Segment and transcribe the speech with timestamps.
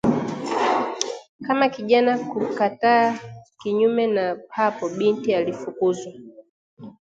[1.47, 3.19] kama kijana kakataa,
[3.63, 6.11] kinyume na hapo, binti alifukuzwa